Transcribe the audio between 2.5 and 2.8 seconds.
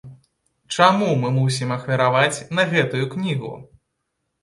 на